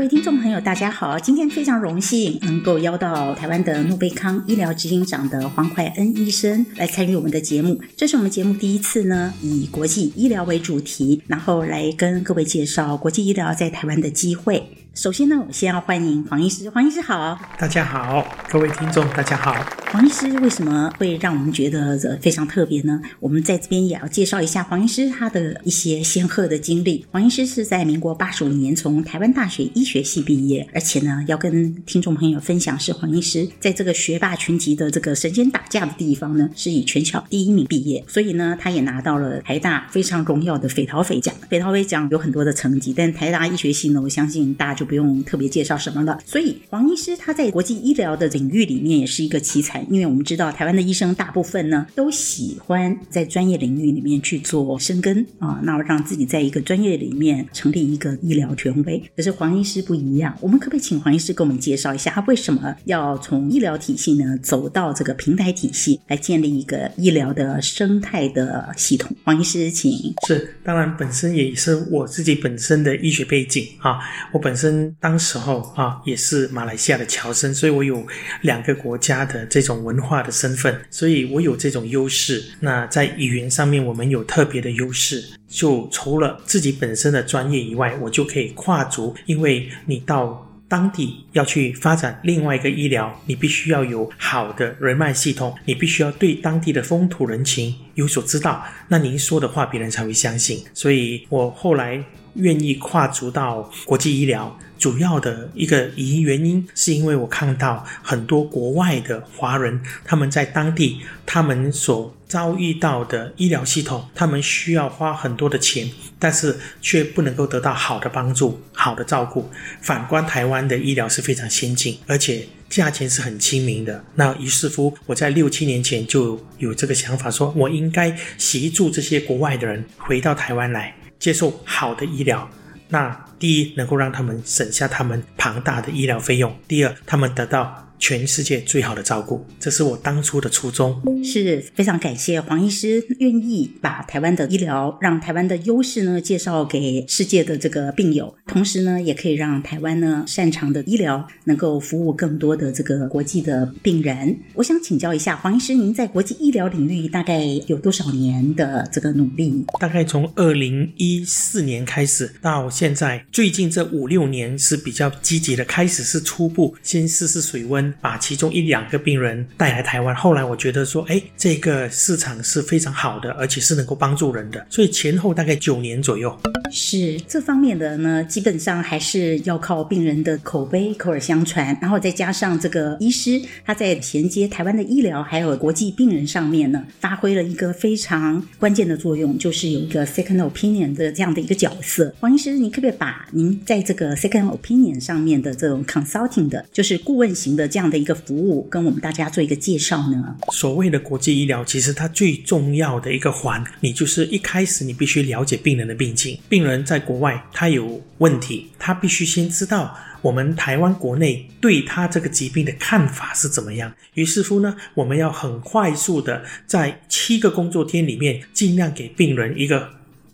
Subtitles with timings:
[0.00, 1.18] 各位听众朋友，大家好！
[1.18, 7.78] 今天非常荣幸能够邀到台湾的诺贝康医疗执行长的黄怀恩医生来参与我们的节目。
[7.98, 14.66] 这是我们节目第一次呢，以国际医疗为主题，然后来跟各位介绍国际医疗在台湾的机会。
[14.94, 16.68] 首先呢，我们先要欢迎黄医师。
[16.68, 19.54] 黄医师好，大家好，各位听众大家好。
[19.92, 23.00] 黄医师为什么会让我们觉得非常特别呢？
[23.20, 27.06] 我们在这边也要介绍一下黄医师他的一些显赫的经历。
[27.12, 41.32] 黄医师是在民国八十五年从台湾大学医学系毕业，而且呢，要跟听众朋友分享是黄医师在这个学霸群集的这个神仙打架的地方呢，是以全校第一名毕业，所以呢，他也拿到了台大非常荣耀的斐陶斐奖。
[41.48, 46.18] 斐陶斐奖有很多的成绩，但台大医学系呢，我相信大家就不用特别介绍什么了。
[46.24, 59.02] 所以黄医师他在国际医疗的领域里面也是一个奇才，因为我们知道台湾的医生大部分呢都喜欢在专业领域里面去做深耕啊，那让自己在一个专业里面成立一个医疗权威。
[59.14, 69.14] 可是黄医师不一样，我们可不可以请黄医师给我们介绍一下，他为什么要从医疗体系呢走到这个平台体系来建立一个医疗的生态的系统？
[69.24, 69.90] 黄医师，请。
[70.26, 73.98] 是，当然本身也是我自己本身的医学背景啊，
[74.32, 74.69] 我本身
[75.00, 78.06] 当时候啊也是马来西亚的侨生，所以我有
[78.42, 82.42] 两个国家的这种文化的身份，所以我有这种优势。
[82.60, 85.24] 那在语言上面，我们有特别的优势。
[85.48, 100.62] 就除了自己本身的专业以外，我就可以跨足，因为你到当地要去发展另外一个医疗，你必须要有好的人脉系统，你必须要对当地的风土人情有所知道，那您说的话别人才会相信。
[100.72, 102.00] 所以我后来
[102.34, 104.56] 愿意跨足到国际医疗。
[104.80, 115.86] 主要的一个原因，是因为我看到很多国外的华人，他们在当地，他们所遭遇到的医疗系统，他们需要花很多的钱，
[116.18, 119.50] 但是却不能够得到好的帮助、好的照顾。
[119.82, 124.02] 反观台湾的医疗是非常先进，而且价钱是很亲民的。
[124.14, 132.50] 那于是乎，我在六七年前就有这个想法，说我应该协助这些国外的人回到台湾来，接受好的医疗。
[132.90, 137.89] 那第一，能够让他们省下他们庞大的医疗费用；第二，他们得到。
[138.00, 141.00] 全世界最好的照顾，这是我当初的初衷。
[141.22, 154.36] 是非常感谢黄医师愿意把台湾的医疗，让台湾的优势呢介绍给世界的这个病友，同时呢也可以让台湾呢擅长的医疗能够服务更多的这个国际的病人。
[154.54, 159.64] 我想请教一下黄医师，您在国际医疗领域大概有多少年的这个努力？
[159.78, 167.89] 大概从二零一四年开始到现在，最近这五六年是比较积极的，开始是初步先试试水温。
[168.00, 176.36] 把其中一两个病人带来台湾，后来我觉得说，哎，这个市场是非常好的，而且是能够帮助人的，所以前后大概九年左右。
[176.72, 192.12] 是这方面的呢，基本上还是要靠病人的口碑、口耳相传，然后再加上这个医师他在衔接台湾的医疗还有国际病人上面呢，发挥了一个非常关键的作用，就是有一个 second opinion 的这样的一个角色。
[192.20, 200.36] 黄医师，你可不可以把您在这个 second opinion 上面的这种 consulting 的，就是顾问型的这样样的一个服务，跟我们大家做一个介绍呢？
[200.52, 206.38] 所谓的国际医疗，其实它最重要的一个环，你就是一开始你必须了解病人的病情。
[206.48, 213.92] 病人在国外他有问题，他必须先知道我们台湾国内对他这个疾病的看法是怎么样。
[214.14, 219.88] 于是乎呢，我们要很快速的在七个工作天里面，尽量给病人一个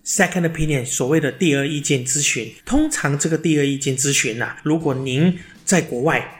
[0.04, 2.52] second opinion，所谓的第二意见咨询。
[2.64, 6.32] 通常这个第二意见咨询啊，如果您在国外。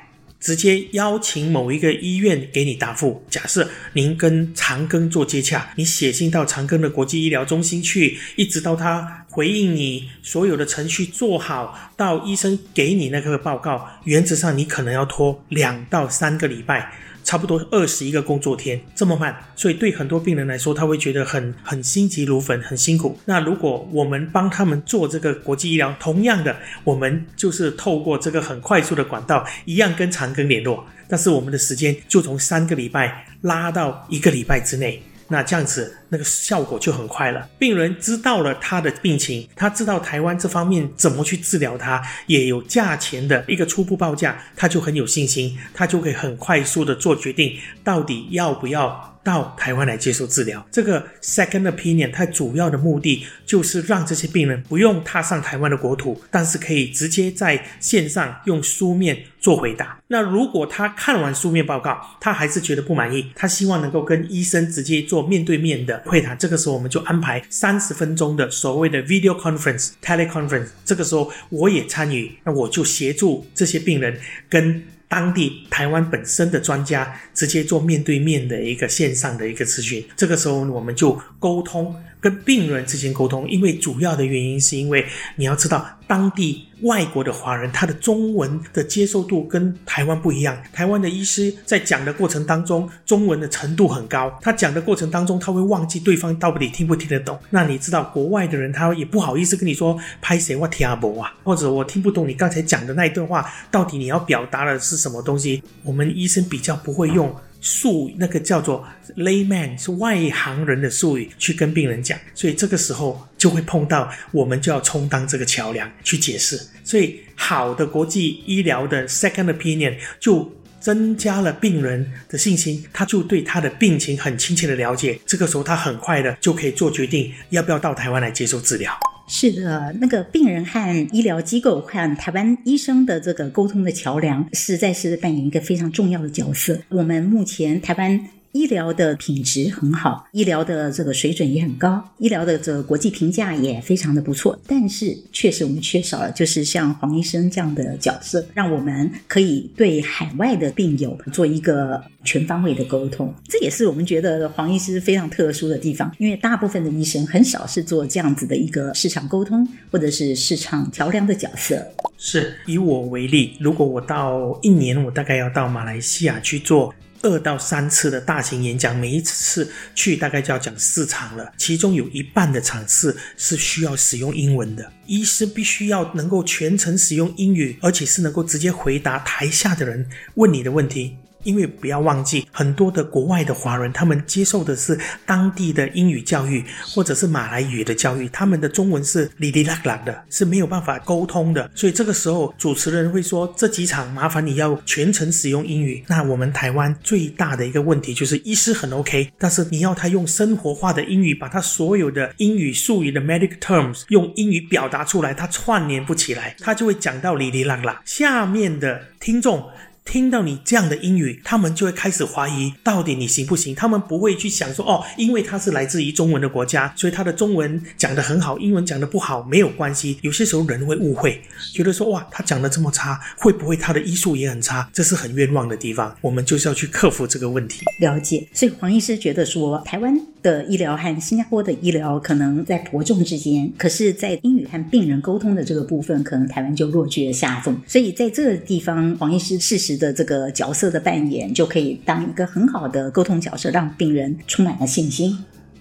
[0.47, 3.21] 直接邀请某一个医院给你答复。
[3.29, 16.93] 假设您跟长庚做接洽，你写信到长庚的国际医疗中心去，一直到他回应你所有的程序做好，到医生给你那个报告，原则上你可能要拖两到三个礼拜。
[17.27, 23.19] 差不多二十一个工作天，这么慢，所以对很多病人来说，他会觉得很很心急如焚，很辛苦。
[23.25, 35.03] 那如果我们帮他们做这个国际医疗，同样的，我们就是透过这个很快速的管道，一样跟长庚联络，但是我们的时间就从三个礼拜拉到一个礼拜之内。
[35.29, 37.49] 那这样子，那个效果就很快了。
[37.59, 50.65] 病人知道了他的病情，他知道台湾这方面怎么去治疗他，也有价钱的一个初步报价，他就很有信心，他就可以很快速的做决定，到底要不要到台湾来接受治疗。
[50.71, 59.99] 这个 second opinion 它主要的目的就是让这些病人不用踏上台湾的国土，但是可以直接在线上用书面做回答。
[60.07, 70.69] 那如果他看完书面报告，他还是觉得不满意，他希望能够跟医生直接做面对面的会谈，这个时候我们就安排三十分钟的所谓的 video conference、teleconference。
[70.85, 74.17] 这个时候我也参与，那我就协助这些病人
[74.49, 80.05] 跟当地台湾本身的专家直接做面对面的一个线上的一个咨询。
[80.17, 81.95] 这个时候我们就沟通。
[82.21, 90.57] 跟病人之间沟通，因为主要的原因是因为你要知道，当地外国的华人他的中文的接受度跟台湾不一样。
[90.73, 97.39] 台湾的医师在讲的过程当中，中文的程度很高，他讲的过程当中他会忘记对方到底听不听得懂。
[97.51, 105.63] 那你知道国外的人他也不好意思跟你说拍谁我听不懂啊，或者我听不懂你刚才讲的那一段话，到底你要表达的是什么东西？
[105.83, 107.35] 我们医生比较不会用。
[107.61, 108.87] 术那个叫做
[109.17, 116.61] layman 是外行人的术语去跟病人讲，所以这个时候就会碰到，我们就要充当这个桥梁去解释。
[116.85, 125.19] 所以好的国际医疗的 second opinion 就增加了病人的信心，他就对他的病情很亲切的了解。
[125.27, 128.97] 这个时候他很快的就可以做决定，要不要到台湾来接受治疗。
[129.27, 136.79] 是的，那个病人和医疗机构和台湾医生的这个沟通的桥梁，实在是扮演一个非常重要的角色。
[136.89, 138.29] 我们目前台湾。
[138.57, 144.59] 医疗的品质很好，医疗的这个水准也很高，医疗的这国际评价也非常的不错。
[144.67, 153.33] 但是，确实我们缺少了就是像黄医生这样的角色，让我们可以对海外的病友做一个全方位的沟通。
[153.47, 161.87] 这也是我们觉得黄医师非常特殊的地方，因为大部分的医生很少是做这样子的一个市场沟通或者是市场桥梁的角色。
[162.17, 166.95] 是，以我为例，如果我到一年，我大概要到马来西亚去做。
[167.27, 181.17] 二到三次的大型演讲，每一次去大概就要讲四场了，其中有一半的场次是需要使用英文的，医师必须要能够全程使用英语，而且是能够直接回答台下的人问你的问题。
[181.47, 191.71] 因为不要忘记，很多的国外的华人，他们接受的是当地的英语教育，或者是马来语的教育，他们的中文是哩哩啦啦的，是没有办法沟通的。
[191.75, 208.03] 所以这个时候，主持人会说：“这几场麻烦你要全程使用英语。”那我们台湾最大的一个问题就是，医师很 OK，但是你要他用生活化的英语，把他所有的英语术语的 medical terms 用英语表达出来，他串联不起来，他就会讲到哩哩啦啦。
[208.05, 209.65] 下面的听众。
[210.07, 213.75] 听到你这样的英语，他们就会开始怀疑到底你行不行。
[213.75, 220.19] 他们不会去想说，哦，因为他是来自于中文的国家，所以他的中文讲得很好，英文讲得不好没有关系。
[220.23, 221.43] 有些时候人会误会，
[221.75, 224.89] 觉得说，哇，他讲得这么差，会不会他的医术也很差？
[224.93, 226.17] 这是很冤枉的地方。
[226.21, 227.85] 我们就是要去克服这个问题。
[228.01, 228.47] 了解。
[228.55, 230.17] 所以黄医师觉得说，台湾
[230.47, 237.77] 的医疗和新加坡的医疗可能在伯仲之间，可是，在英语和病人沟通的这个部分，可能台湾就落居了下风。
[237.85, 245.37] 所以在这个地方，黄医师适时的这个角色的扮演，就可以当一个很好的沟通角色，让病人充满了信心。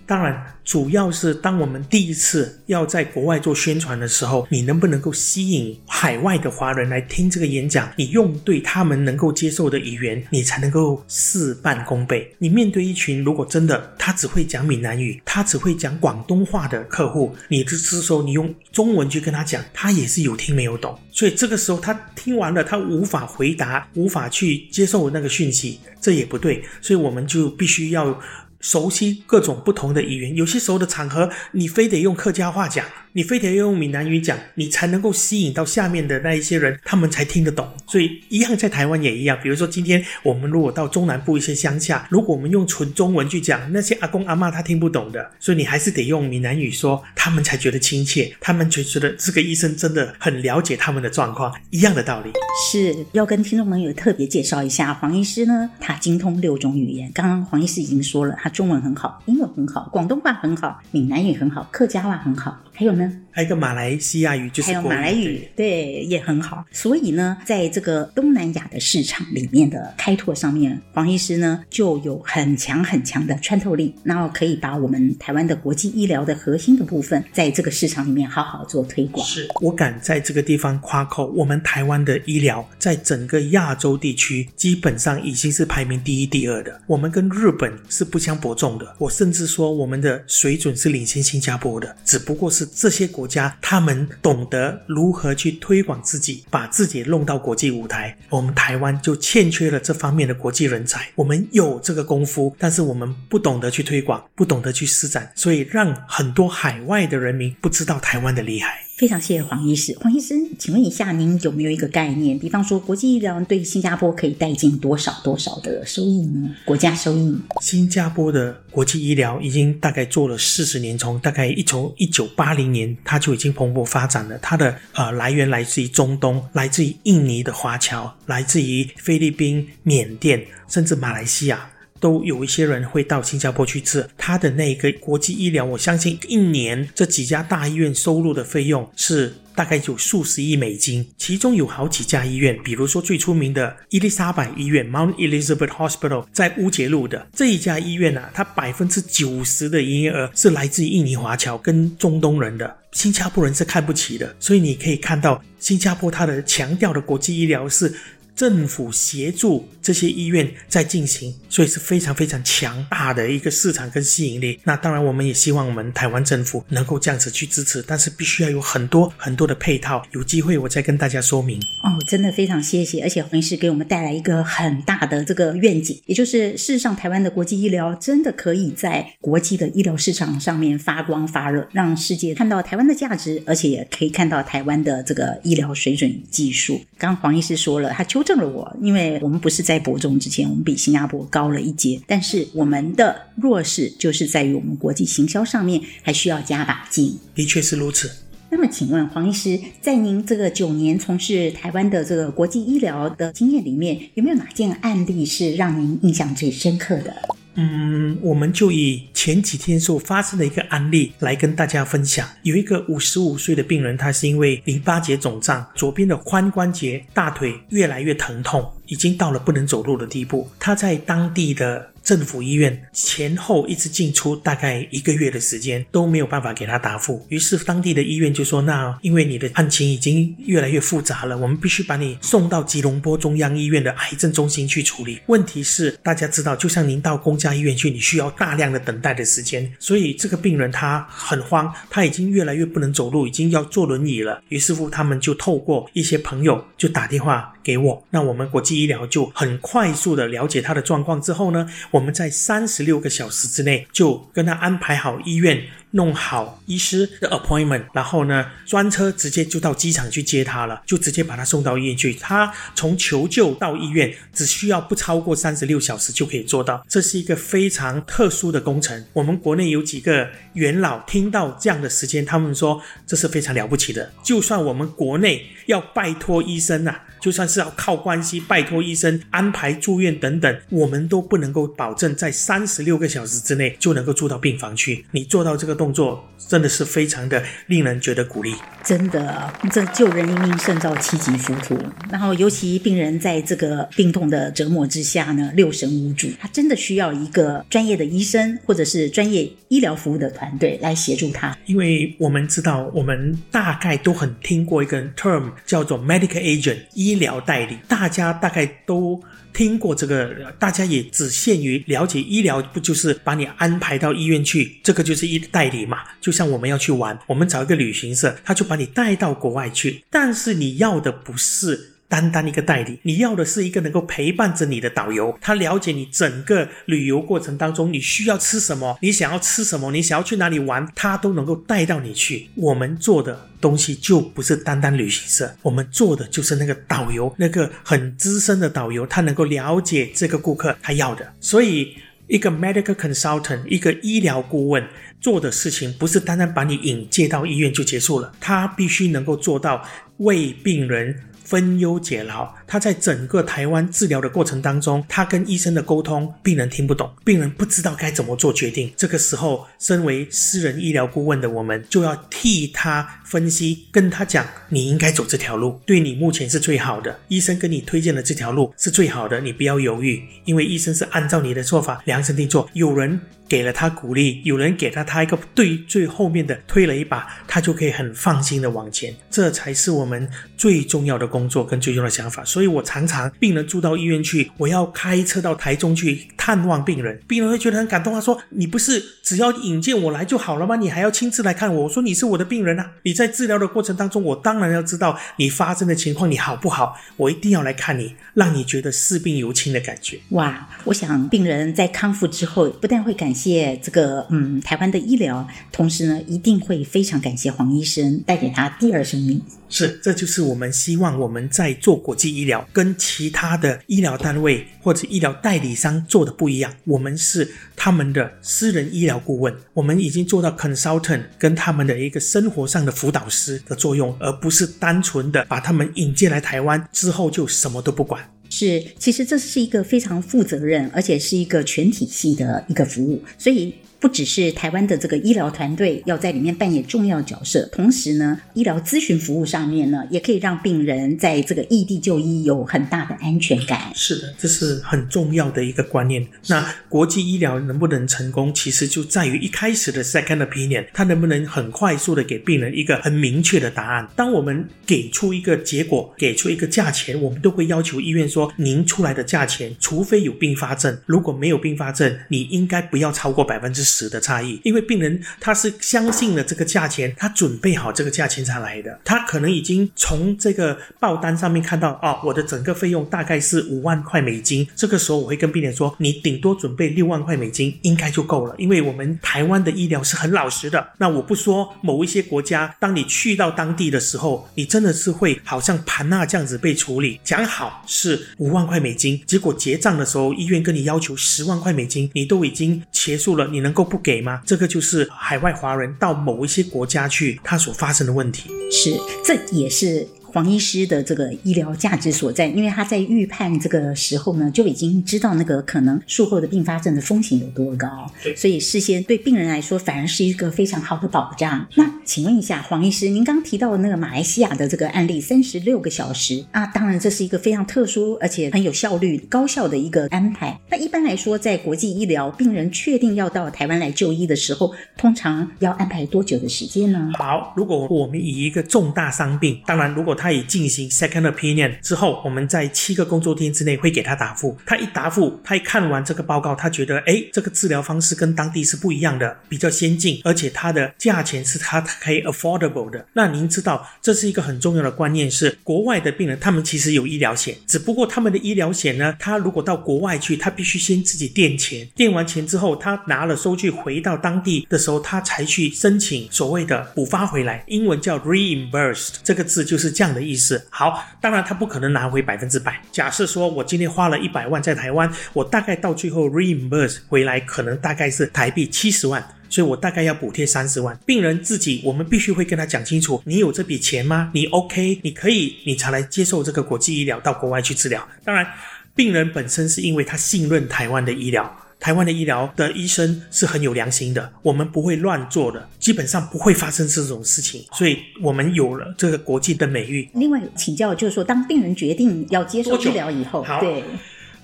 [0.08, 7.92] 当然，主要是当我们第一次要在国外做宣传的时候，你能不能够吸引海外的华人来听这个演讲？
[7.96, 12.32] 你用对他们能够接受的语言，你才能够事半功倍。
[12.38, 20.96] 你面对一群如果真的他只会讲闽南语，他只会讲广东话的客户，你就是说你用中文去跟他讲，他也是有听没有懂。
[21.12, 26.64] 所以这个时候他听完了，他无法回答，无法去接受那个讯息，这也不对。
[26.80, 28.20] 所以我们就必须要。
[28.66, 32.84] 熟悉各种不同的语言，有些时候的场合，你非得用客家话讲。
[33.16, 37.66] 你非得要用闽南语讲，你才能够吸引到下面的那一些人，他们才听得懂。
[37.88, 39.40] 所以一样在台湾也一样。
[39.42, 52.34] 比如说今天我们如果到中南部一些乡下，如果我们用纯中文去讲，那些阿公阿嬷他听不懂的，所以你还是得用闽南语说，他们才觉得亲切，他们就觉得这个医生真的很了解他们的状况，一样的道理。
[52.70, 57.10] 是要跟听众朋友特别介绍一下，黄医师呢，他精通六种语言。
[57.14, 62.60] 刚刚黄医师已经说了，他中文很好，英文很好，广东话很好，闽南语很好，客家话很好。
[62.76, 63.22] 还有呢？
[63.32, 66.64] 还有一个马来西亚语，就是还有马来语，对，对，也很好。
[66.72, 79.26] 所以呢，在这个东南亚的市场里面的开拓上面，黄医师呢就有很强很强的穿透力，然后可以把我们台湾的国际医疗的核心的部分，在这个市场里面好好做推广。
[79.26, 86.82] 是我敢在这个地方夸口，我们台湾的医疗在整个亚洲地区基本上已经是排名第一、第二的。
[86.88, 88.96] 我们跟日本是不相伯仲的。
[88.98, 92.65] 我甚至说，我们的水准是领先新加坡的，只不过是。
[92.66, 98.18] 这些国家他们懂得如何去推广自己，把自己弄到国际舞台。
[98.30, 101.10] 我们台湾就欠缺了这方面的国际人才。
[101.16, 108.85] 我们有这个功夫，但是我们不懂得去推广，不懂得去施展，所以让很多海外的人民不知道台湾的厉害。
[108.96, 109.94] 非常谢谢黄医师。
[110.00, 112.40] 黄医师，请问一下，您有没有一个概念？
[112.40, 116.50] 比方说，国际医疗对新加坡可以带进多少多少的收益呢？
[116.64, 117.38] 国家收益？
[117.60, 124.38] 新加坡的国际医疗已经大概做了四十年，从大概一从一九八零年，它就已经蓬勃发展了。
[124.38, 131.70] 它的呃来源来自于中东，来自于印尼的华侨，来自于菲律宾、缅甸，甚至马来西亚。
[132.06, 157.92] 都有一些人会到新加坡去治他的那个国际医疗，我相信一年这几家大医院收入的费用是大概有数十亿美金，其中有好几家医院，比如说最出名的伊丽莎白医院 （Mount Elizabeth Hospital） 在乌节路的这一家医院、啊，它百分之九十的营业额是来自印尼华侨跟中东人的，新加坡人是看不起的，所以你可以看到新加坡它的强调的国际医疗是。
[158.36, 164.60] 政府协助这些医院在进行，所以是非常非常强大的一个市场跟吸引力。
[164.66, 170.04] 那当然，我们也希望我们台湾政府能够这样子去支持，但是必须要有很多很多的配套。
[170.12, 171.58] 有机会我再跟大家说明。
[171.84, 186.82] 哦，真的非常谢谢，而且黄医师给我们带来一个很大的这个愿景，也就是事实上台湾的国际医疗真的可以在国际的医疗市场上面发光发热，让世界看到台湾的价值，而且也可以看到台湾的这个医疗水准技术。
[186.98, 188.25] 刚黄医师说了，他求。
[188.26, 197.18] 正了我，因为我们不是在伯仲之前，我们比新加坡高了一阶，但是我们的弱势就是在于我们国际行销上面还需要加把劲。
[197.36, 198.12] 的确是如此。
[198.50, 207.14] 那么，请问黄医师，在您这个九年从事台湾的这个国际医疗的经验里面，有没有哪件案例是让您印象最深刻的？
[207.56, 212.28] 嗯，我们就以前几天所发生的一个案例来跟大家分享。
[212.44, 220.50] 有一个五十五岁的病人，他是因为淋巴结肿胀，左边的髋关节、大腿越来越疼痛，已经到了不能走路的地步。
[220.60, 227.26] 他在当地的政府医院前后一直进出，大概一个月的时间都没有办法给他答复。
[227.30, 244.44] 于是当地的医院就说：“那因为你的案情已经越来越复杂了，我们必须把你送到吉隆坡中央医院的癌症中心去处理。”问题是大家知道，就像您到公家医院去，你需要大量的等待的时间，所以这个病人他很慌，他已经越来越不能走路，已经要坐轮椅了。
[244.50, 255.64] 于是乎，他们就透过一些朋友就打电话给我，那我们国际医疗就很快速的了解他的状况之后呢，我们在三十六个小时之内就跟他安排好医院，
[255.96, 262.14] 弄好医师的 appointment，然后呢，专车直接就到机场去接他了，就直接把他送到医院去。
[262.16, 266.86] 他从求救到医院只需要不超过三十六小时就可以做到。
[266.90, 269.06] 这是一个非常特殊的工程。
[269.14, 274.12] 我们国内有几个元老听到这样的时间，他们说这是非常了不起的。
[274.22, 277.04] 就算我们国内要拜托医生、啊。
[277.22, 285.04] 就算是要靠关系拜托医生安排住院等等，我们都不能够保证在三十六个小时之内就能够住到病房去。
[285.10, 288.54] 你做到这个动作，真的是非常的令人觉得鼓励。
[288.84, 291.76] 真的，这救人一命胜造七级浮屠。
[292.12, 301.58] 然后，尤其病人在这个病痛的折磨之下呢，六神无主，他真的需要一个专业的医生或者是专业医疗服务的团队来协助他。
[301.66, 306.78] 因为我们知道，我们大概都很听过一个 term 叫做 medical agent。
[306.94, 309.20] 医疗代理，大家大概都
[309.56, 314.80] 听过这个，大家也只限于了解医疗，不就是把你安排到医院去？
[314.84, 316.00] 这个就是医代理嘛。
[316.20, 321.95] 就像我们要去玩，我们找一个旅行社，他就把你带到国外去，但是你要的不是。
[322.08, 332.48] 单单一个代理，你要的是一个能够陪伴着你的导游，他了解你整个旅游过程当中你需要吃什么，你想要吃什么，你想要去哪里玩，他都能够带到你去。
[332.56, 341.34] 我们做的东西就不是单单旅行社，我们做的就是那个导游，那个很资深的导游，他能够了解这个顾客他要的。
[341.42, 341.96] 所以，
[342.28, 344.88] 一个 medical consultant，一个医疗顾问
[345.20, 349.84] 做的事情，不是单单把你引介到医院就结束了，他必须能够做到
[350.18, 351.20] 为病人。
[351.46, 358.92] 分忧解劳，他在整个台湾治疗的过程当中，他跟医生的沟通，病人听不懂，病人不知道该怎么做决定。
[358.98, 367.20] 这个时候，身为私人医疗顾问的我们，就要替他分析，跟他讲，你应该走这条路，对你目前是最好的。
[367.28, 372.68] 医生跟你推荐的这条路是最好的，你不要犹豫，因为医生是按照你的做法量身定做。
[372.74, 373.22] 有人。
[373.48, 379.14] 给了他鼓励，有人给了他一个对最后面的推了一把，他就可以很放心的往前。
[379.30, 382.44] 这才是我们最重要的工作跟最重要的想法。
[382.44, 386.28] 所以我常常病人住到医院去，我要开车到台中去。
[386.46, 388.14] 探望病人，病人会觉得很感动。
[388.14, 390.76] 他说：“你不是只要引荐我来就好了吗？
[390.76, 392.92] 你还要亲自来看我。”我说：“你是我的病人啊！
[393.02, 396.96] 你在治疗的过程当中，我当然要知道你发生的情况，你好不好？
[397.18, 400.70] 我一定要来看你，让你觉得视病犹亲的感觉。”哇！
[400.84, 409.42] 我想病人在康复之后，不但会感谢这个嗯台湾的医疗，同时呢，一定会非常感谢黄医生带给他第二生命。
[409.68, 416.72] 是，这就是我们希望我们在做国际医疗，跟其他的医疗单位或者医疗代理商做的不一样。
[416.86, 428.24] 我们是他们的私人医疗顾问，我们已经做到 consultant 跟他们的一个生活上的辅导师的作用，而不是单纯的把他们引进来台湾之后就什么都不管。
[428.50, 433.74] 是，其实这是一个非常负责任，而且是一个全体系的一个服务，所以。
[434.06, 443.92] 不只是台湾的这个医疗团队要在里面扮演重要角色，同时呢，医疗咨询服务上面呢，也可以让病人在这个异地就医有很大的安全感。
[443.96, 446.24] 是的，这是很重要的一个观念。
[446.50, 454.08] 那国际医疗能不能成功，其实就在于一开始的 second opinion，它能不能很快速的给病人一个很明确的答案。
[454.16, 469.00] 当我们给出一个结果，给出一个价钱，我们都会要求医院说，您出来的价钱，除非有并发症，如果没有并发症，你应该不要超过百分之十值的差异，因为病人他是相信了这个价钱，他准备好这个价钱才来的。
[469.06, 474.68] 他可能已经从这个报单上面看到，哦，我的整个费用大概是五万块美金。
[474.76, 480.86] 这个时候我会跟病人说，你顶多准备六万块美金应该就够了，因为我们台湾的医疗是很老实的。
[480.98, 487.20] 那我不说某一些国家，当你去到当地的时候，你真的是会好像盘纳这样子被处理。
[487.24, 494.42] 讲好是五万块美金，结果结账的时候，医院跟你要求十万块美金，你都已经结束了，你能够不给吗？
[494.46, 498.50] 这个就是海外华人到某一些国家去，他所发生的问题。
[498.72, 500.08] 是，这也是。
[500.36, 511.66] 黄医师的这个医疗价值所在，因为他在预判这个时候呢，就已经知道那个可能术后的并发症的风险有多高，所以事先对病人来说反而是一个非常好的保障。
[511.76, 520.60] 那请问一下黄医师，您刚提到的那个马来西亚的这个案例，三十六个小时啊，当然这是一个非常特殊而且很有效率、高效的一个安排。
[520.70, 527.14] 那一般来说，在国际医疗，病人确定要到台湾来就医的时候，通常要安排多久的时间呢？
[527.18, 534.58] 好，如果我们以一个重大伤病，当然如果他他已进行 second opinion 之后，我们在七个工作天之内会给他答复。
[534.66, 543.06] 他一答复，他一看完这个报告，他觉得，诶，这个治疗方式跟当地是不一样的，比较先进，而且它的价钱是他可以 affordable 的。
[543.14, 560.66] 那您知道，这是一个很重要的观念，是国外的病人他们其实有医疗险，只不过他们的医疗险呢，他如果到国外去，他必须先自己垫钱，垫完钱之后，他拿了收据回到当地的时候，他才去申请所谓的补发回来，英文叫 reimbursed，这个字就是这样的意思。
[560.70, 562.82] 好，当然他不可能拿回百分之百。
[562.92, 570.98] 假设说我今天花了一百万在台湾，我大概到最后 reimburse 回来可能大概是台币七十万，所以我大概要补贴三十万。
[571.06, 574.32] 病人自己，我们必须会跟他讲清楚，你有这笔钱吗？
[574.34, 578.08] 你 OK，你可以，你才来接受这个国际医疗到国外去治疗。
[578.24, 578.48] 当然，
[578.96, 581.56] 病人本身是因为他信任台湾的医疗。
[581.80, 590.10] 台湾的医疗的医生是很有良心的，我们不会乱做的，基本上不会发生这种事情，所以我们有了这个国际的美誉。
[590.14, 593.84] 另外请教就是说，当病人决定要接受治疗以后，好，对，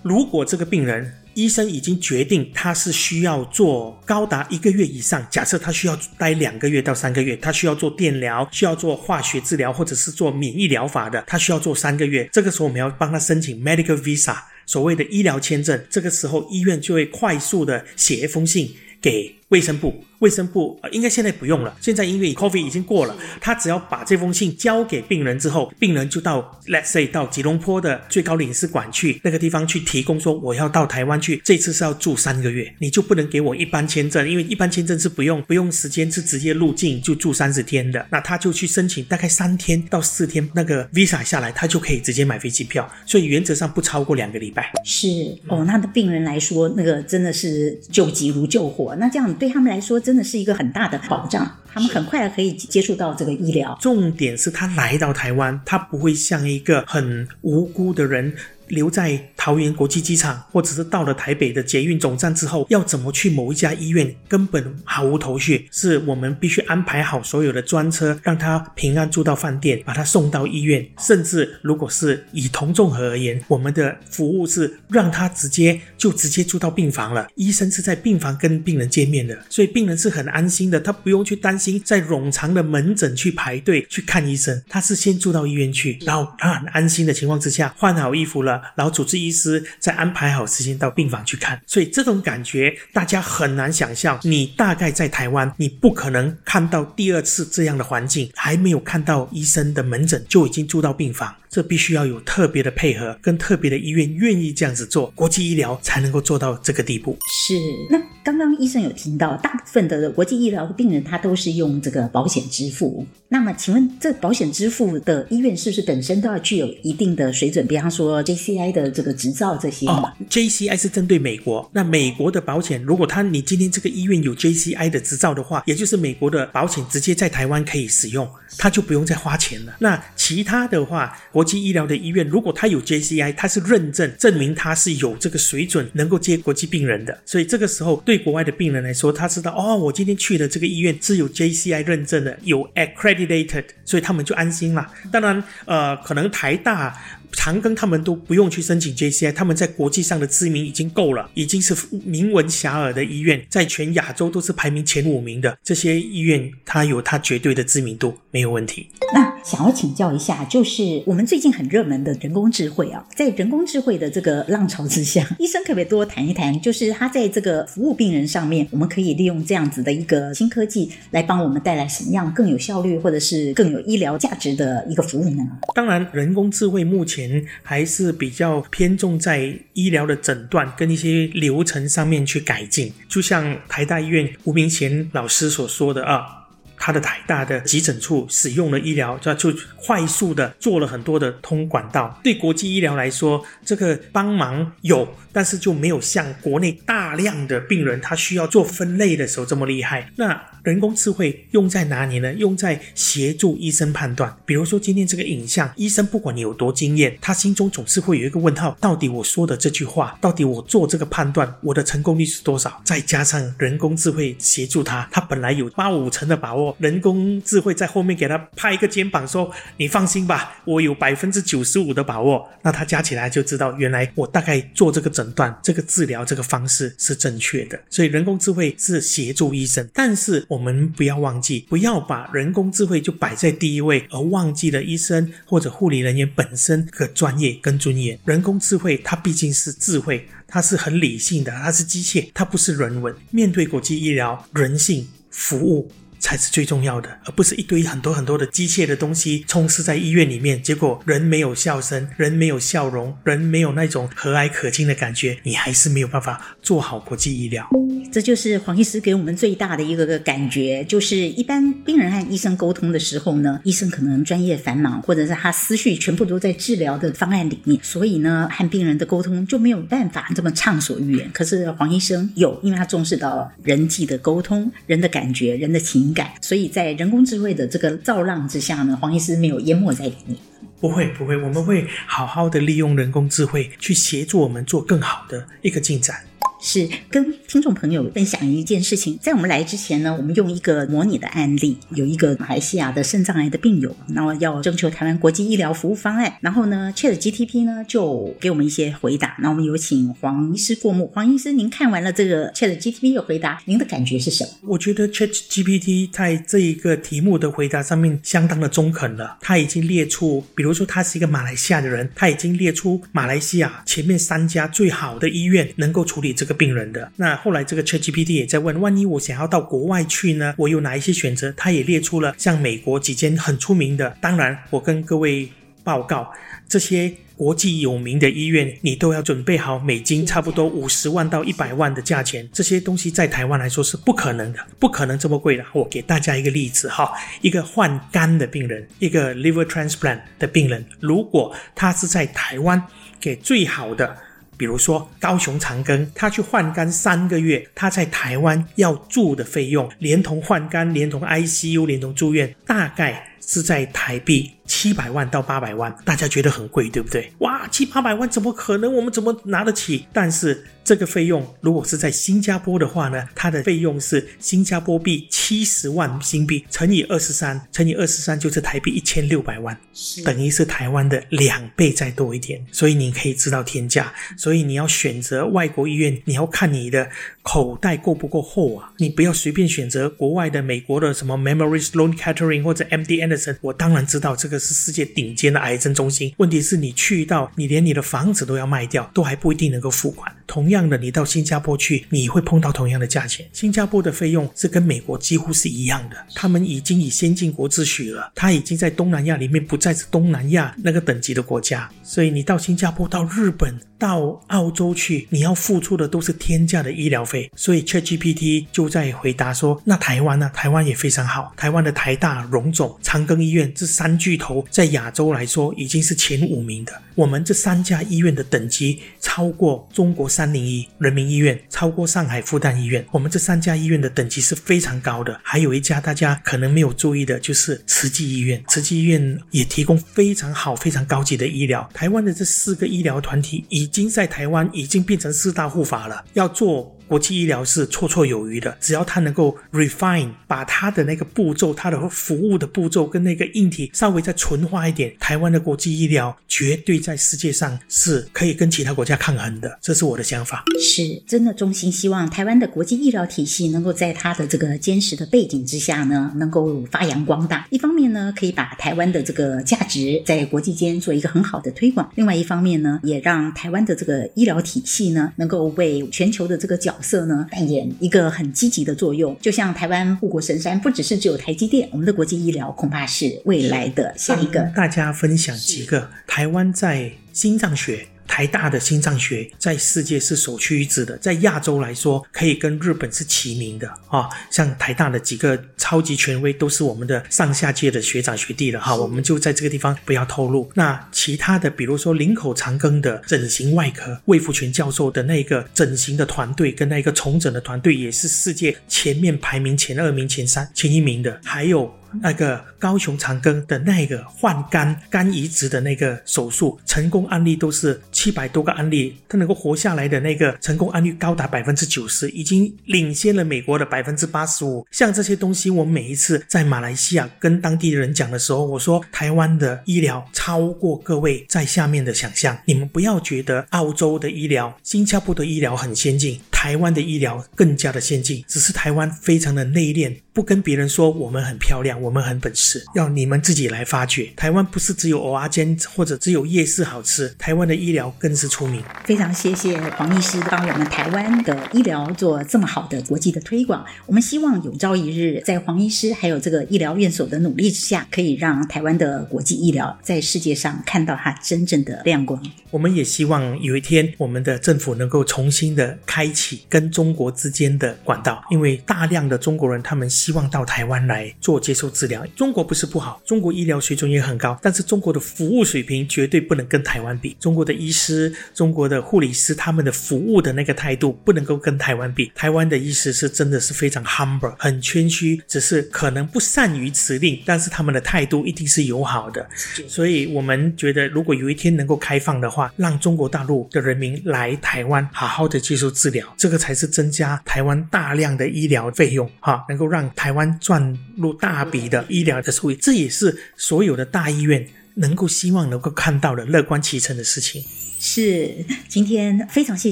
[0.03, 14.35] 如果这个病人医生已经决定他是需要做高达一个月以上，假设他需要待两个月到三个月，他需要做电疗，需要做化学治疗，或者是做免疫疗法的，他需要做三个月，这个时候我们要帮他申请 medical visa。
[14.65, 20.03] 所谓的医疗签证，这个时候医院就会快速的写一封信给卫生部。
[20.19, 21.75] 卫生部呃，应该现在不用了。
[21.81, 38.05] 现在因为 COVID 已经过了，他只要把这封信交给病人之后，病人就到 Let's say 到吉隆坡的最高领事馆去那个地方去提供说，我要到台湾去，这次是要住三个月，你就不能给我一般签证，因为一般签证是不用不用时间，是直接入境就住三十天的。
[38.11, 44.71] 那他就去申请，大概三天到四天那个 visa 下来，他就可以直接买飞机票，所以原则上不超过两个礼拜。
[44.85, 45.07] 是
[45.47, 48.95] 哦，那对病人来说，那个真的是救急如救火。
[48.99, 53.75] 那这样对他们来说，真的是一个很大的保障，他们很快可以接触到这个医疗。
[53.81, 58.35] 重点是他来到台湾，他不会像一个很无辜的人。
[58.71, 65.67] 留在桃园国际机场，或者是到了台北的捷运总站之后，要怎么去某一家医院，根本毫无头绪。
[65.71, 70.87] 是我们必须安排好所有的专车，让他平安住到饭店，把他送到医院。
[70.99, 77.27] 甚至如果是以同综合而言，我们的服务是让他直接就直接住到病房了。
[77.35, 88.60] 医生是在病房跟病人见面的，所以病人是很安心的，他不用去担心在冗长的门诊去排队去看医生，他是先住到医院去，然后他很安心的情况之下换好衣服了。
[88.75, 91.61] 然后主治医师再安排好时间到病房去看。
[91.65, 94.19] 所以这种感觉大家很难想象。
[94.23, 101.35] 你大概在台湾，你不可能看到第二次这样的环境，还没有看到医生的门诊就已经住到病房。
[101.51, 107.17] 这必须要有特别的配合，跟特别的医院愿意这样子做，国际医疗才能够做到这个地步。
[107.29, 107.53] 是。
[107.89, 113.05] 那刚刚医生有听到，大部分的国际医疗的病人他都是用这个保险支付。
[113.27, 117.65] 那么，请问这保险支付的医院是不是本身都要具有一定的水准？
[117.67, 119.87] 比方说 JCI 的这个执照这些？
[119.87, 121.69] 哦，JCI 是针对美国。
[121.73, 129.75] 那美国的保险，如果他你今天这个医院有 JCI 的执照的话，也就是美国的保险直接在台湾可以使用，他就不用再花钱了。
[129.79, 137.19] 那其他的话，国国际医疗的医院，如果他有 JCI，他是认证证明他是有这个水准，能够接国际病人的。
[137.25, 144.87] 所以这个时候，对国外的病人来说，他知道哦，我今天去的这个医院是有 JCI 认证的，有 accredited，所以他们就安心了。
[145.11, 146.95] 当然，呃，可能台大。
[147.31, 158.89] 长庚他们都不用去申请 JCI，他们在国际上的知名已经够了，已经是名闻遐迩的医院，在全亚洲都是排名前五名的这些医院，它有它绝对的知名度，没有问题。
[159.13, 175.43] 那想要请教一下，就是我们最近很热门的人工智慧啊，在人工智慧的这个浪潮之下， 医生可不可以多谈一谈，就是他在这个服务病人上面，我们可以利用这样子的一个新科技来帮我们带来什么样更有效率或者是更有医疗价值的一个服务呢？
[175.73, 177.20] 当然，人工智慧目前。
[177.61, 186.40] 还是比较偏重在医疗的诊断跟一些流程上面去改进，就像台大医院吴明贤老师所说的啊，
[186.83, 192.19] 他的台大的急诊处使用了医疗，就就快速的做了很多的通管道。
[192.23, 195.07] 对国际医疗来说，这个帮忙有。
[195.33, 200.11] 但是就没有像国内大量的病人，他需要做分类的时候这么厉害。
[200.17, 202.33] 那人工智慧用在哪里呢？
[202.33, 204.35] 用在协助医生判断。
[204.45, 212.81] 比如说今天这个影像，医生不管你有多经验，他心中总是会有一个问号：到底我说的这句话，到底我做这个判断，我的成功率是多少？
[212.83, 225.31] 再加上人工智慧协助他，他本来有八五成的把握，人工智慧在后面给他拍一个肩膀说：“你放心吧，我有百分之九十五的把握。”那他加起来就知道，原来我大概做这个诊。
[225.31, 238.19] 断这个治疗这个方式是正确的，所以人工智慧是协助医生，但是我们不要忘记，不要把人工智慧就摆在第一位，而忘记了医生或者护理人员本身的专业跟尊严。
[238.25, 243.15] 人工智慧它毕竟是智慧，它是很理性的，它是机械，它不是人文。
[243.29, 245.89] 面对国际医疗，人性服务。
[246.21, 257.67] 才是最重要的，而不是一堆很多很多的机械的东西充斥在医院里面，结果人没有笑声，人没有笑容，人没有那种和蔼可亲的感觉，你还是没有办法做好国际医疗。
[258.11, 271.29] 这就是黄医师给我们最大的一个个感觉，就是一般病人和医生沟通的时候呢，医生可能专业繁忙，或者是他思绪全部都在治疗的方案里面，所以呢，和病人的沟通就没有办法这么畅所欲言。
[271.33, 276.10] 可是黄医生有，因为他重视到人际的沟通，人的感觉，人的情。
[276.13, 280.37] 感，所以在人工智慧的这个造浪之下呢，黄医师没有淹没在里面。
[280.79, 286.17] 不会，不会，我们会好好的利用人工智慧去协助我们做更好的一个进展。
[286.61, 301.07] 是跟听众朋友分享一件事情，在我们来之前呢，我们用一个模拟的案例，有一个马来西亚的肾脏癌的病友，那么要征求台湾国际医疗服务方案，然后呢，ChatGPT 呢就给我们一些回答，那我们有请黄医师过目。
[301.07, 304.51] 黄医师，您看完了这个 ChatGPT 的回答，您的感觉是什么？
[304.67, 316.50] 我觉得 ChatGPT 在这一个题目的回答上面相当的中肯了，他已经列出，比如说他是一个马来西亚的人，他已经列出马来西亚前面三家最好的医院能够处理这个。
[316.53, 317.11] 病人的。
[317.15, 320.53] 那后来这个 ChatGPT 也在问，万一我想要到国外去呢？
[320.57, 321.53] 我有哪一些选择？
[321.57, 324.17] 他也列出了像美国几间很出名的。
[324.21, 325.49] 当然，我跟各位
[325.83, 326.31] 报告，
[326.67, 332.47] 这些国际有名的医院，你都要准备好美金差不多五十万到一百万的价钱。
[332.53, 335.65] 这些东西在台湾来说是不可能的，不可能这么贵的。
[335.73, 337.11] 我给大家一个例子哈，
[337.41, 342.81] 一个换肝的病人，一个 liver transplant 的病人，如果他是在台湾
[343.19, 344.15] 给最好的。
[344.61, 354.51] 比如说高雄长庚，他去换肝三个月，他在台湾要住的费用，连同换肝，连同 ICU，连同住院，大概是在台币。
[354.67, 357.29] 七百万到八百万，大家觉得很贵，对不对？
[357.39, 358.93] 哇，七八百万怎么可能？
[358.95, 360.05] 我们怎么拿得起？
[360.13, 369.77] 但是这个费用如果是在新加坡的话呢，它的费用是新加坡币七十万新币乘以二十三，乘以二十三就是台币一千六百万，
[370.23, 372.65] 等于是台湾的两倍再多一点。
[372.71, 374.13] 所以你可以知道天价。
[374.37, 377.09] 所以你要选择外国医院，你要看你的
[377.41, 378.93] 口袋够不够厚啊！
[378.99, 383.21] 你不要随便选择国外的、美国的什么 Memorial Sloan Kettering 或者 MD
[383.61, 386.33] 我当然知道这个是世界顶尖的癌症中心。
[386.37, 390.33] 问题是你去到，你连你的房子都要卖掉，都还不一定能够付款。
[390.47, 393.45] 同样的，你到新加坡去，你会碰到同样的价钱。
[393.53, 401.89] 新加坡的费用是跟美国几乎是一样的，他们已经以先进国自诩了，他已经在东南亚里面不再是东南亚那个等级的国家。
[402.03, 407.51] 所以你到新加坡、到日本、到澳洲去，你要付出的都是天价的医疗费。
[407.55, 410.49] 所以 ChatGPT 就在回答说：“那台湾呢？
[410.55, 416.99] 台湾也非常好，台湾的台大、荣总、长庚医院这三巨头在亚洲来说已经是前五名的。
[417.13, 423.05] 我们这三家医院的等级超过中国三零一人民医院，超过上海复旦医院。
[423.11, 425.39] 我们这三家医院的等级是非常高的。
[425.43, 428.63] 还有一家大家可能没有注意的，就是慈济医院。
[428.67, 431.87] 慈济医院也提供非常好、非常高级的医疗。
[431.93, 436.95] 台湾的这四个医疗团体一经在台湾已经变成四大护法了，要做。
[437.11, 449.77] 国际医疗是绰绰有余的，只要它能够 refine，把它的那个步骤、它的服务的步骤跟那个硬体稍微再纯化一点，台湾的国际医疗绝对在世界上是可以跟其他国家抗衡的。
[449.81, 450.63] 这是我的想法。
[450.79, 457.67] 是真的衷心希望台湾的国际医疗体系能够在它的这个坚实的背景之下呢，能够发扬光大。
[457.71, 474.61] 一方面呢，可以把台湾的这个价值在国际间做一个很好的推广；另外一方面呢，也让台湾的这个医疗体系呢，能够为全球的这个角色呢，扮演一个很积极的作用，就像台湾护国神山，不只是只有台积电，我们的国际医疗恐怕是未来的下一个。
[474.75, 478.07] 大家分享几个台湾在心脏学。
[478.31, 484.29] 台大的心脏学在世界是首屈一指的，在亚洲来说可以跟日本是齐名的啊。
[484.49, 490.71] 像台大的几个超级权威都是我们的上下届的学长学弟了哈，我们就在这个地方不要透露。
[490.75, 501.93] 那其他的，比如说林口长庚的整形外科，魏福全教授的那个整形的团队跟那个重整的团队，也是世界前面排名前二名、前三、前一名的，还有。
[502.21, 514.85] 那个高雄长庚的那个换肝肝移植的那个手术，成功案例都是七百多个案例，他能够活下来的那个成功案例高达百分之九十，已经领先了美国的百分之八十五。
[514.91, 522.57] 像这些东西，我每一次在马来西亚跟当地人讲的时候，我说台湾的医疗超过各位在下面的想象。
[522.65, 531.99] 你们不要觉得澳洲的医疗、新加坡的医疗很先进，台湾的医疗更加的先进，只是台湾非常的内敛，不跟别人说我们很漂亮。
[531.99, 534.31] 我们很本事，要你们自己来发掘。
[534.35, 538.83] 台湾不是只有蚵仔煎或者只有夜市好吃，台湾的医疗更是出名。
[539.03, 543.83] 非常谢谢黄医师帮我们台湾的医疗做这么好的国际的推广。
[544.05, 552.39] 我们希望有朝一日，在黄医师还有这个医疗院所的努力之下，可以让台湾的国际医疗在世界上看到它真正的亮光。
[552.69, 562.25] 我们也希望有一天，我们的政府能够重新的开启跟中国之间的管道，因为大量的中国人他们希望到台湾来做接受治疗。
[562.35, 567.35] 中国不是不好，中国医疗水准也很高，但是中国的服务水平绝对不能跟台湾比。
[567.39, 572.31] 中国的医师、中国的护理师，他们的服务的那个态度不能够跟台湾比。
[572.35, 579.47] 台湾的医师是真的是非常 humble，很谦虚，只是可能不善于辞令，但是他们的态度一定是友好的。
[579.87, 597.63] 所以我们觉得，如果有一天能够开放的话，让中国大陆的人民来台湾好好的接受治疗，这个才是增加台湾大量的医疗费用，哈，能够让台湾赚入大笔的医疗的收益，这也是所有的大医院能够希望能够看到的乐观其成的事情。
[598.03, 598.51] 是，
[598.87, 599.91] 今天非常谢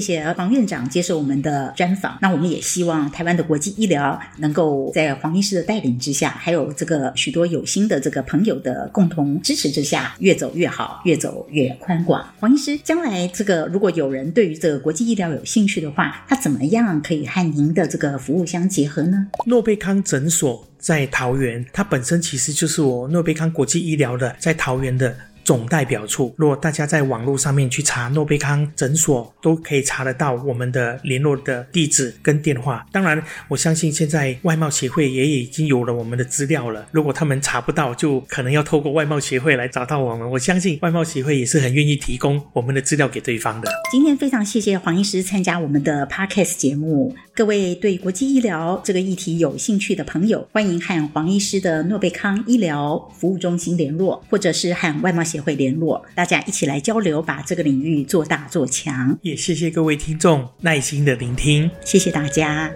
[0.00, 2.18] 谢黄院长接受我们的专访。
[2.20, 12.28] 那我们也希望台湾的国际医疗能够在黄医师的带领之下，还有这个许多有心的这个朋友的共同支持之下，越走越好，越走越宽广。
[12.40, 19.28] 黄医师，将来这个如果有人对于这个国际医疗有兴趣的话，他怎么样可以和您的这个服务相结合呢？
[19.46, 25.16] 诺贝康诊所在桃园，它本身其实就是我诺贝康国际医疗的在桃园的。
[25.50, 32.86] 总代表处，如果大家在网络上面去查诺贝康诊所，都可以查得到我们的联络的地址跟电话。
[32.92, 36.86] 当然，我相信现在外贸协会也已经有了我们的资料了。
[36.92, 40.30] 如果他们查不到，就可能要透过外贸协会来找到我们。
[40.30, 43.68] 我相信外贸协会也是很愿意提供我们的资料给对方的。
[43.90, 47.12] 今天非常谢谢黄医师参加我们的 Podcast 节目。
[47.40, 59.18] 各位对国际医疗这个议题有兴趣的朋友，欢迎和黄医师的诺贝康医疗服务中心联络，或者是和外贸协会联络，大家一起来交流，把这个领域做大做强。
[59.22, 62.70] 也谢谢各位听众耐心的聆听，谢谢大家。